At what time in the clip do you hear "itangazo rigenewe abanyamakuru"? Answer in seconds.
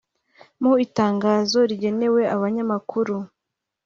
0.85-3.15